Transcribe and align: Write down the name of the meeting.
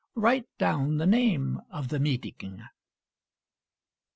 Write 0.15 0.47
down 0.57 0.97
the 0.97 1.05
name 1.05 1.61
of 1.69 1.89
the 1.89 1.99
meeting. 1.99 2.63